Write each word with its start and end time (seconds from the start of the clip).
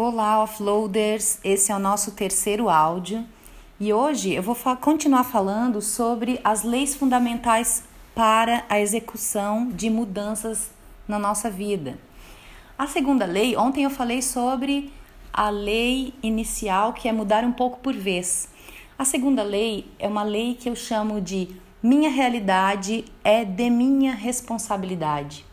Olá, 0.00 0.40
offloaders! 0.40 1.40
Esse 1.42 1.72
é 1.72 1.74
o 1.74 1.78
nosso 1.80 2.12
terceiro 2.12 2.68
áudio 2.68 3.26
e 3.80 3.92
hoje 3.92 4.32
eu 4.32 4.40
vou 4.40 4.54
fa 4.54 4.76
continuar 4.76 5.24
falando 5.24 5.82
sobre 5.82 6.40
as 6.44 6.62
leis 6.62 6.94
fundamentais 6.94 7.82
para 8.14 8.64
a 8.68 8.78
execução 8.78 9.66
de 9.66 9.90
mudanças 9.90 10.70
na 11.08 11.18
nossa 11.18 11.50
vida. 11.50 11.98
A 12.78 12.86
segunda 12.86 13.26
lei, 13.26 13.56
ontem 13.56 13.82
eu 13.82 13.90
falei 13.90 14.22
sobre 14.22 14.92
a 15.32 15.50
lei 15.50 16.14
inicial, 16.22 16.92
que 16.92 17.08
é 17.08 17.12
mudar 17.12 17.42
um 17.42 17.50
pouco 17.50 17.80
por 17.80 17.92
vez. 17.92 18.48
A 18.96 19.04
segunda 19.04 19.42
lei 19.42 19.84
é 19.98 20.06
uma 20.06 20.22
lei 20.22 20.54
que 20.54 20.68
eu 20.68 20.76
chamo 20.76 21.20
de 21.20 21.48
minha 21.82 22.08
realidade 22.08 23.04
é 23.24 23.44
de 23.44 23.68
minha 23.68 24.14
responsabilidade. 24.14 25.44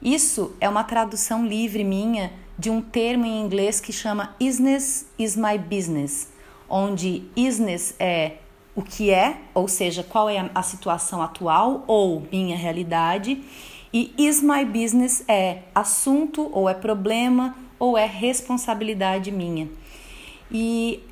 Isso 0.00 0.54
é 0.60 0.68
uma 0.68 0.84
tradução 0.84 1.44
livre 1.44 1.82
minha 1.82 2.32
de 2.58 2.70
um 2.70 2.80
termo 2.80 3.24
em 3.24 3.40
inglês 3.40 3.80
que 3.80 3.92
chama 3.92 4.34
Isness 4.38 5.06
is 5.18 5.36
my 5.36 5.58
business, 5.58 6.28
onde 6.68 7.24
isness 7.36 7.94
é 7.98 8.36
o 8.74 8.82
que 8.82 9.10
é, 9.10 9.38
ou 9.54 9.68
seja, 9.68 10.02
qual 10.02 10.28
é 10.28 10.50
a 10.54 10.62
situação 10.62 11.20
atual 11.20 11.84
ou 11.86 12.26
minha 12.32 12.56
realidade, 12.56 13.42
e 13.92 14.14
is 14.16 14.42
my 14.42 14.64
business 14.64 15.22
é 15.28 15.64
assunto 15.74 16.48
ou 16.52 16.68
é 16.68 16.74
problema 16.74 17.54
ou 17.78 17.98
é 17.98 18.06
responsabilidade 18.06 19.30
minha. 19.30 19.68
E 20.50 21.02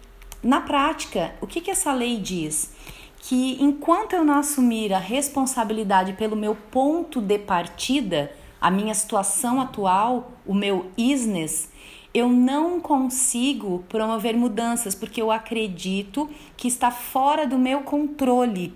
na 0.43 0.61
prática, 0.61 1.34
o 1.41 1.47
que, 1.47 1.61
que 1.61 1.70
essa 1.70 1.93
lei 1.93 2.17
diz? 2.17 2.70
Que 3.19 3.62
enquanto 3.62 4.15
eu 4.15 4.25
não 4.25 4.39
assumir 4.39 4.95
a 4.95 4.98
responsabilidade 4.98 6.15
pelo 6.15 6.34
meu 6.34 6.55
ponto 6.55 7.20
de 7.20 7.39
partida, 7.39 8.33
a 8.60 8.70
minha 8.70 8.95
situação 8.95 9.60
atual, 9.60 10.32
o 10.46 10.55
meu 10.55 10.91
isness, 10.96 11.70
eu 12.12 12.28
não 12.28 12.80
consigo 12.80 13.84
promover 13.88 14.36
mudanças 14.36 14.95
porque 14.95 15.23
eu 15.23 15.30
acredito 15.30 16.28
que 16.56 16.69
está 16.69 16.91
fora 16.91 17.47
do 17.47 17.58
meu 17.58 17.83
controle 17.83 18.75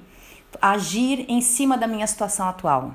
agir 0.62 1.24
em 1.28 1.40
cima 1.40 1.76
da 1.76 1.86
minha 1.86 2.06
situação 2.06 2.48
atual. 2.48 2.94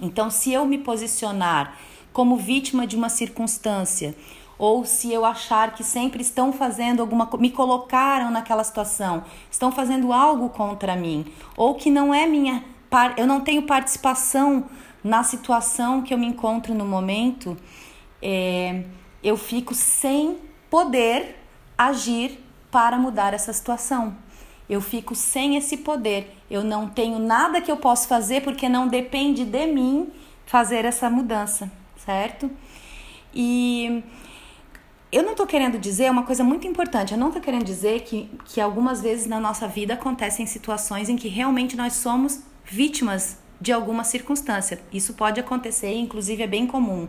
Então, 0.00 0.30
se 0.30 0.52
eu 0.52 0.66
me 0.66 0.78
posicionar 0.78 1.76
como 2.12 2.36
vítima 2.36 2.86
de 2.86 2.96
uma 2.96 3.08
circunstância, 3.08 4.14
ou 4.58 4.84
se 4.84 5.10
eu 5.12 5.24
achar 5.24 5.74
que 5.74 5.82
sempre 5.82 6.20
estão 6.20 6.52
fazendo 6.52 7.00
alguma 7.00 7.28
me 7.38 7.50
colocaram 7.50 8.30
naquela 8.30 8.62
situação, 8.62 9.24
estão 9.50 9.72
fazendo 9.72 10.12
algo 10.12 10.50
contra 10.50 10.94
mim, 10.94 11.24
ou 11.56 11.74
que 11.74 11.90
não 11.90 12.12
é 12.12 12.26
minha 12.26 12.62
eu 13.16 13.26
não 13.26 13.40
tenho 13.40 13.62
participação 13.62 14.66
na 15.02 15.22
situação 15.22 16.02
que 16.02 16.14
eu 16.14 16.18
me 16.18 16.26
encontro 16.26 16.74
no 16.74 16.84
momento, 16.84 17.56
é, 18.20 18.84
eu 19.22 19.36
fico 19.36 19.74
sem 19.74 20.38
poder 20.70 21.36
agir 21.76 22.38
para 22.70 22.96
mudar 22.96 23.34
essa 23.34 23.52
situação. 23.52 24.16
Eu 24.68 24.80
fico 24.80 25.14
sem 25.14 25.56
esse 25.56 25.78
poder. 25.78 26.36
Eu 26.50 26.62
não 26.64 26.88
tenho 26.88 27.18
nada 27.18 27.60
que 27.60 27.70
eu 27.70 27.76
possa 27.76 28.08
fazer 28.08 28.42
porque 28.42 28.68
não 28.68 28.88
depende 28.88 29.44
de 29.44 29.66
mim 29.66 30.10
fazer 30.46 30.84
essa 30.84 31.10
mudança, 31.10 31.70
certo? 31.96 32.50
E 33.34 34.02
eu 35.10 35.22
não 35.22 35.32
estou 35.32 35.46
querendo 35.46 35.78
dizer 35.78 36.10
uma 36.10 36.22
coisa 36.22 36.42
muito 36.42 36.66
importante. 36.66 37.12
Eu 37.12 37.18
não 37.18 37.28
estou 37.28 37.42
querendo 37.42 37.64
dizer 37.64 38.00
que, 38.02 38.30
que 38.46 38.60
algumas 38.60 39.02
vezes 39.02 39.26
na 39.26 39.40
nossa 39.40 39.68
vida 39.68 39.94
acontecem 39.94 40.46
situações 40.46 41.08
em 41.08 41.16
que 41.16 41.28
realmente 41.28 41.76
nós 41.76 41.94
somos 41.94 42.42
vítimas 42.64 43.41
de 43.62 43.72
alguma 43.72 44.02
circunstância. 44.02 44.80
Isso 44.92 45.14
pode 45.14 45.38
acontecer, 45.38 45.94
inclusive 45.94 46.42
é 46.42 46.46
bem 46.48 46.66
comum. 46.66 47.08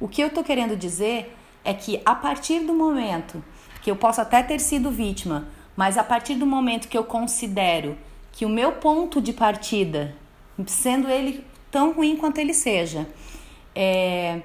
O 0.00 0.08
que 0.08 0.20
eu 0.20 0.26
estou 0.26 0.42
querendo 0.42 0.76
dizer 0.76 1.36
é 1.64 1.72
que 1.72 2.02
a 2.04 2.16
partir 2.16 2.58
do 2.60 2.74
momento 2.74 3.42
que 3.80 3.90
eu 3.90 3.94
posso 3.94 4.20
até 4.20 4.42
ter 4.42 4.58
sido 4.60 4.90
vítima, 4.90 5.46
mas 5.76 5.96
a 5.96 6.02
partir 6.02 6.34
do 6.34 6.44
momento 6.44 6.88
que 6.88 6.98
eu 6.98 7.04
considero 7.04 7.96
que 8.32 8.44
o 8.44 8.48
meu 8.48 8.72
ponto 8.72 9.20
de 9.20 9.32
partida, 9.32 10.16
sendo 10.66 11.08
ele 11.08 11.44
tão 11.70 11.92
ruim 11.92 12.16
quanto 12.16 12.38
ele 12.38 12.54
seja, 12.54 13.06
é, 13.72 14.42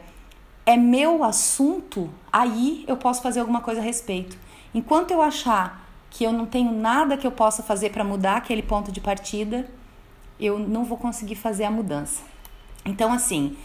é 0.68 0.78
meu 0.78 1.24
assunto, 1.24 2.12
aí 2.32 2.86
eu 2.88 2.96
posso 2.96 3.24
fazer 3.24 3.40
alguma 3.40 3.62
coisa 3.62 3.82
a 3.82 3.84
respeito. 3.84 4.38
Enquanto 4.72 5.10
eu 5.10 5.22
achar 5.22 5.90
que 6.12 6.24
eu 6.24 6.32
não 6.32 6.46
tenho 6.46 6.72
nada 6.72 7.18
que 7.18 7.26
eu 7.26 7.32
possa 7.32 7.64
fazer 7.64 7.90
para 7.90 8.04
mudar 8.04 8.38
aquele 8.38 8.62
ponto 8.62 8.92
de 8.92 9.02
partida, 9.02 9.68
eu 10.40 10.58
não 10.58 10.86
vou 10.86 10.98
conseguir 10.98 11.36
fazer 11.36 11.64
a 11.64 11.72
mudança. 11.72 12.22
Então, 12.86 13.12
assim, 13.12 13.58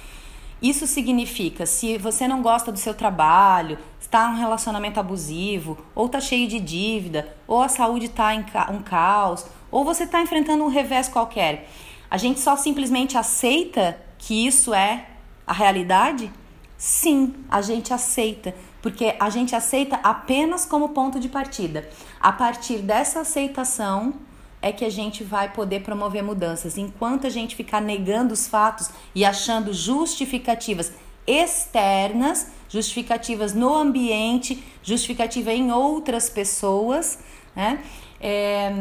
isso 0.61 0.87
significa 0.87 1.67
se 1.67 1.99
você 1.99 2.27
não 2.27 2.43
gosta 2.43 2.73
do 2.73 2.79
seu 2.79 2.95
trabalho, 2.95 3.79
está 4.01 4.29
em 4.29 4.33
um 4.33 4.39
relacionamento 4.39 4.99
abusivo, 4.99 5.77
ou 5.95 6.07
está 6.07 6.21
cheio 6.21 6.49
de 6.49 6.59
dívida, 6.59 7.37
ou 7.47 7.63
a 7.63 7.69
saúde 7.69 8.07
está 8.07 8.35
em 8.35 8.45
um 8.71 8.83
caos, 8.83 9.47
ou 9.71 9.85
você 9.85 10.05
está 10.05 10.23
enfrentando 10.23 10.65
um 10.65 10.69
revés 10.69 11.09
qualquer. 11.09 11.69
A 12.11 12.17
gente 12.17 12.41
só 12.41 12.57
simplesmente 12.57 13.19
aceita 13.19 13.99
que 14.19 14.47
isso 14.47 14.73
é 14.73 15.07
a 15.47 15.53
realidade? 15.53 16.31
Sim, 16.79 17.35
a 17.51 17.61
gente 17.61 17.93
aceita, 17.93 18.55
porque 18.81 19.17
a 19.19 19.31
gente 19.31 19.55
aceita 19.55 19.97
apenas 20.03 20.65
como 20.65 20.91
ponto 20.91 21.21
de 21.21 21.29
partida. 21.29 21.89
A 22.21 22.33
partir 22.33 22.79
dessa 22.79 23.21
aceitação, 23.21 24.15
é 24.65 24.73
que 24.73 24.83
a 24.83 24.91
gente 24.91 25.23
vai 25.23 25.53
poder 25.53 25.83
promover 25.83 26.23
mudanças. 26.23 26.79
Enquanto 26.79 27.27
a 27.27 27.31
gente 27.31 27.55
ficar 27.55 27.83
negando 27.83 28.33
os 28.33 28.49
fatos 28.49 28.89
e 29.15 29.23
achando 29.23 29.75
justificativas 29.75 30.91
externas, 31.27 32.47
justificativas 32.67 33.53
no 33.53 33.75
ambiente, 33.75 34.65
justificativa 34.83 35.53
em 35.53 35.71
outras 35.71 36.31
pessoas, 36.31 37.19
né? 37.55 37.85
É, 38.19 38.73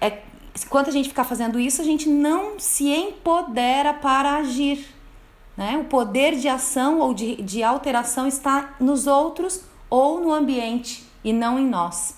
é, 0.00 0.22
enquanto 0.64 0.88
a 0.88 0.92
gente 0.92 1.10
ficar 1.10 1.24
fazendo 1.24 1.60
isso, 1.60 1.82
a 1.82 1.84
gente 1.84 2.08
não 2.08 2.58
se 2.58 2.88
empodera 2.88 3.92
para 3.92 4.36
agir. 4.36 4.86
Né? 5.54 5.76
O 5.76 5.84
poder 5.84 6.36
de 6.36 6.48
ação 6.48 7.00
ou 7.00 7.12
de, 7.12 7.36
de 7.42 7.62
alteração 7.62 8.26
está 8.26 8.74
nos 8.80 9.06
outros 9.06 9.60
ou 9.90 10.20
no 10.20 10.32
ambiente 10.32 11.04
e 11.22 11.34
não 11.34 11.58
em 11.58 11.66
nós. 11.66 12.16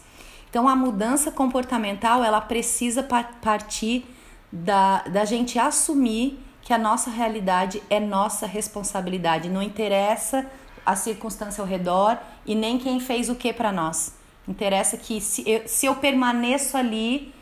Então 0.50 0.68
a 0.68 0.74
mudança 0.74 1.30
comportamental 1.30 2.24
ela 2.24 2.40
precisa 2.40 3.02
partir 3.02 4.04
da, 4.50 5.02
da 5.02 5.24
gente 5.24 5.58
assumir 5.58 6.38
que 6.62 6.72
a 6.72 6.78
nossa 6.78 7.10
realidade 7.10 7.82
é 7.88 8.00
nossa 8.00 8.46
responsabilidade. 8.46 9.48
Não 9.48 9.62
interessa 9.62 10.46
a 10.84 10.96
circunstância 10.96 11.60
ao 11.60 11.66
redor 11.66 12.18
e 12.46 12.54
nem 12.54 12.78
quem 12.78 12.98
fez 12.98 13.28
o 13.28 13.34
que 13.34 13.52
para 13.52 13.70
nós. 13.70 14.14
Interessa 14.46 14.96
que 14.96 15.20
se 15.20 15.48
eu, 15.48 15.62
se 15.66 15.86
eu 15.86 15.94
permaneço 15.96 16.76
ali, 16.76 17.34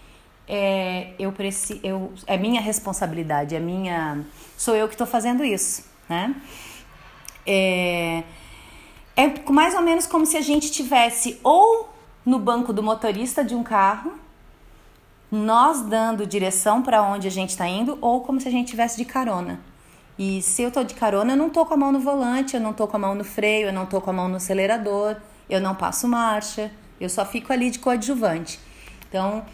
é, 0.49 1.13
eu 1.19 1.31
preciso, 1.33 1.81
eu, 1.83 2.13
é 2.27 2.37
minha 2.37 2.61
responsabilidade, 2.61 3.55
é 3.55 3.61
minha, 3.61 4.25
sou 4.57 4.75
eu 4.75 4.89
que 4.89 4.95
estou 4.95 5.07
fazendo 5.07 5.45
isso, 5.45 5.85
né? 6.09 6.35
É, 7.47 8.25
é 9.17 9.51
mais 9.51 9.75
ou 9.75 9.83
menos 9.83 10.07
como 10.07 10.27
se 10.27 10.37
a 10.37 10.41
gente 10.41 10.71
tivesse 10.71 11.39
ou 11.45 11.89
no 12.27 12.41
banco 12.41 12.73
do 12.73 12.83
motorista 12.83 13.45
de 13.45 13.55
um 13.55 13.63
carro, 13.63 14.15
nós 15.31 15.83
dando 15.83 16.27
direção 16.27 16.83
para 16.83 17.01
onde 17.01 17.29
a 17.29 17.31
gente 17.31 17.51
está 17.51 17.69
indo, 17.69 17.97
ou 18.01 18.21
como 18.23 18.41
se 18.41 18.49
a 18.49 18.51
gente 18.51 18.69
tivesse 18.69 18.97
de 18.97 19.05
carona. 19.05 19.61
E 20.19 20.43
se 20.43 20.63
eu 20.63 20.73
tô 20.73 20.83
de 20.83 20.95
carona, 20.95 21.33
eu 21.33 21.37
não 21.37 21.49
tô 21.49 21.65
com 21.65 21.75
a 21.75 21.77
mão 21.77 21.93
no 21.93 22.01
volante, 22.01 22.55
eu 22.55 22.61
não 22.61 22.73
tô 22.73 22.89
com 22.89 22.97
a 22.97 23.01
mão 23.01 23.15
no 23.15 23.23
freio, 23.23 23.69
eu 23.69 23.73
não 23.73 23.87
tô 23.87 24.01
com 24.01 24.11
a 24.11 24.13
mão 24.13 24.29
no 24.29 24.37
acelerador, 24.37 25.17
eu 25.49 25.61
não 25.61 25.75
passo 25.75 26.09
marcha, 26.09 26.73
eu 27.01 27.09
só 27.09 27.25
fico 27.25 27.53
ali 27.53 27.71
de 27.71 27.79
coadjuvante. 27.79 28.59
Então, 29.09 29.45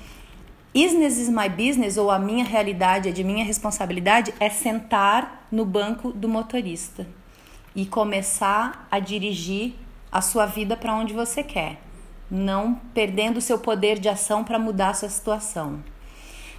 business 0.72 1.19
is 1.19 1.28
my 1.28 1.50
business, 1.50 1.99
ou 1.99 2.11
a 2.11 2.19
minha 2.19 2.44
realidade 2.44 3.11
é 3.11 3.12
de 3.12 3.22
minha 3.22 3.44
responsabilidade, 3.44 4.32
é 4.41 4.49
sentar 4.49 5.47
no 5.53 5.66
banco 5.66 6.11
do 6.11 6.27
motorista 6.27 7.06
e 7.77 7.84
começar 7.84 8.87
a 8.91 8.99
dirigir 8.99 9.75
a 10.11 10.22
sua 10.22 10.46
vida 10.46 10.75
para 10.75 10.94
onde 10.94 11.12
você 11.12 11.43
quer 11.43 11.92
não 12.32 12.81
perdendo 12.94 13.37
o 13.37 13.43
seu 13.43 13.58
poder 13.58 13.99
de 13.99 14.08
ação 14.08 14.43
para 14.43 14.58
mudar 14.58 14.88
a 14.88 14.94
sua 14.94 15.11
situação. 15.11 15.84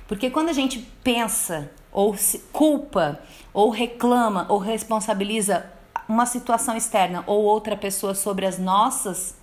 Porque 0.07 0.29
quando 0.29 0.49
a 0.49 0.53
gente 0.53 0.87
pensa, 1.03 1.71
ou 1.91 2.15
culpa, 2.51 3.19
ou 3.51 3.71
reclama, 3.71 4.45
ou 4.49 4.59
responsabiliza 4.59 5.65
uma 6.07 6.27
situação 6.27 6.77
externa 6.77 7.23
ou 7.25 7.41
outra 7.43 7.75
pessoa 7.75 8.13
sobre 8.13 8.45
as 8.45 8.59
nossas, 8.59 9.35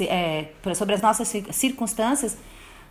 é, 0.00 0.50
sobre 0.76 0.94
as 0.94 1.02
nossas 1.02 1.32
circunstâncias, 1.50 2.36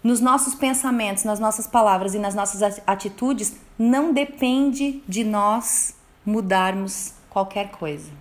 nos 0.03 0.19
nossos 0.19 0.53
pensamentos, 0.53 1.23
nas 1.23 1.39
nossas 1.39 1.65
palavras 1.65 2.13
e 2.13 2.19
nas 2.19 2.35
nossas 2.35 2.81
atitudes, 2.85 3.55
não 3.79 4.11
depende 4.11 5.01
de 5.07 5.23
nós 5.23 5.95
mudarmos 6.25 7.13
qualquer 7.29 7.69
coisa. 7.71 8.11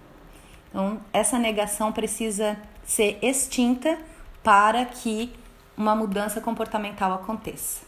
Então, 0.71 1.01
essa 1.13 1.39
negação 1.39 1.91
precisa 1.91 2.57
ser 2.85 3.19
extinta 3.21 3.99
para 4.45 4.85
que 4.85 5.33
uma 5.77 5.97
mudança 5.97 6.41
comportamental 6.41 7.13
aconteça. 7.13 7.83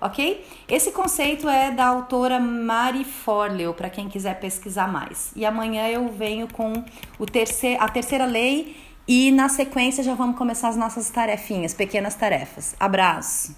Ok? 0.00 0.44
Esse 0.68 0.92
conceito 0.92 1.48
é 1.48 1.70
da 1.70 1.86
autora 1.86 2.38
Mari 2.38 3.04
Forleo, 3.04 3.72
para 3.72 3.88
quem 3.88 4.08
quiser 4.08 4.38
pesquisar 4.38 4.86
mais. 4.86 5.32
E 5.34 5.46
amanhã 5.46 5.88
eu 5.88 6.08
venho 6.10 6.46
com 6.52 6.84
o 7.18 7.24
terceir, 7.24 7.82
a 7.82 7.88
terceira 7.88 8.26
lei, 8.26 8.76
E 9.06 9.30
na 9.30 9.50
sequência 9.50 10.02
já 10.02 10.14
vamos 10.14 10.36
começar 10.38 10.68
as 10.68 10.76
nossas 10.76 11.10
tarefinhas, 11.10 11.74
pequenas 11.74 12.14
tarefas. 12.14 12.74
Abraço! 12.80 13.54